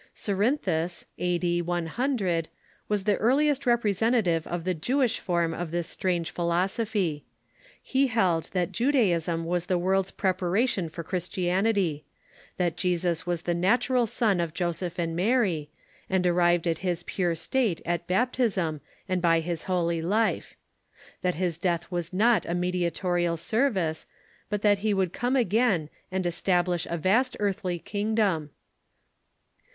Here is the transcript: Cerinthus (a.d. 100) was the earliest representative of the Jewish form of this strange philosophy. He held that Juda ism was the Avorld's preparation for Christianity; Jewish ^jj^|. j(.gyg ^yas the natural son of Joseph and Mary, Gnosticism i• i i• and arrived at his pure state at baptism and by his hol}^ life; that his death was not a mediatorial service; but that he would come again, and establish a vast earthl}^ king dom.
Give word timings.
Cerinthus 0.15 1.05
(a.d. 1.19 1.61
100) 1.61 2.47
was 2.89 3.03
the 3.03 3.17
earliest 3.17 3.67
representative 3.67 4.47
of 4.47 4.63
the 4.63 4.73
Jewish 4.73 5.19
form 5.19 5.53
of 5.53 5.69
this 5.69 5.87
strange 5.87 6.31
philosophy. 6.31 7.23
He 7.83 8.07
held 8.07 8.45
that 8.45 8.71
Juda 8.71 8.97
ism 9.15 9.45
was 9.45 9.67
the 9.67 9.77
Avorld's 9.77 10.09
preparation 10.09 10.89
for 10.89 11.03
Christianity; 11.03 12.03
Jewish 12.57 12.73
^jj^|. 12.73 12.75
j(.gyg 12.77 13.25
^yas 13.31 13.43
the 13.43 13.53
natural 13.53 14.07
son 14.07 14.39
of 14.39 14.55
Joseph 14.55 14.97
and 14.97 15.15
Mary, 15.15 15.69
Gnosticism 16.09 16.09
i• 16.09 16.13
i 16.15 16.15
i• 16.15 16.15
and 16.15 16.25
arrived 16.25 16.67
at 16.67 16.77
his 16.79 17.03
pure 17.03 17.35
state 17.35 17.79
at 17.85 18.07
baptism 18.07 18.81
and 19.07 19.21
by 19.21 19.39
his 19.39 19.65
hol}^ 19.65 20.01
life; 20.03 20.55
that 21.21 21.35
his 21.35 21.59
death 21.59 21.91
was 21.91 22.11
not 22.11 22.47
a 22.47 22.55
mediatorial 22.55 23.37
service; 23.37 24.07
but 24.49 24.63
that 24.63 24.79
he 24.79 24.95
would 24.95 25.13
come 25.13 25.35
again, 25.35 25.91
and 26.11 26.25
establish 26.25 26.87
a 26.89 26.97
vast 26.97 27.37
earthl}^ 27.39 27.85
king 27.85 28.15
dom. 28.15 28.49